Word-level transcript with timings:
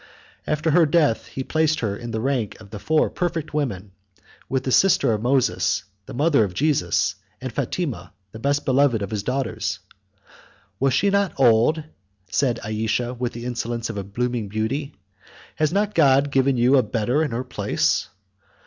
After 0.47 0.71
her 0.71 0.87
death, 0.87 1.27
he 1.27 1.43
placed 1.43 1.81
her 1.81 1.95
in 1.95 2.09
the 2.09 2.19
rank 2.19 2.59
of 2.59 2.71
the 2.71 2.79
four 2.79 3.07
perfect 3.07 3.53
women, 3.53 3.91
with 4.49 4.63
the 4.63 4.71
sister 4.71 5.13
of 5.13 5.21
Moses, 5.21 5.83
the 6.07 6.13
mother 6.15 6.43
of 6.43 6.55
Jesus, 6.55 7.13
and 7.39 7.53
Fatima, 7.53 8.11
the 8.31 8.39
best 8.39 8.65
beloved 8.65 9.03
of 9.03 9.11
his 9.11 9.21
daughters. 9.21 9.77
"Was 10.79 10.95
she 10.95 11.11
not 11.11 11.39
old?" 11.39 11.83
said 12.31 12.59
Ayesha, 12.63 13.13
with 13.13 13.33
the 13.33 13.45
insolence 13.45 13.91
of 13.91 13.97
a 13.99 14.03
blooming 14.03 14.47
beauty; 14.47 14.95
"has 15.57 15.71
not 15.71 15.93
God 15.93 16.31
given 16.31 16.57
you 16.57 16.77
a 16.77 16.81
better 16.81 17.21
in 17.21 17.29
her 17.29 17.43
place?" 17.43 18.09